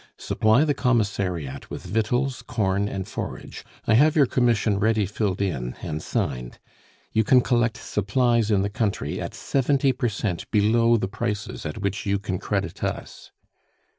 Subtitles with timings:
[0.17, 5.75] "Supply the Commissariat with victuals, corn, and forage; I have your commission ready filled in
[5.83, 6.57] and signed.
[7.13, 11.77] You can collect supplies in the country at seventy per cent below the prices at
[11.83, 13.29] which you can credit us."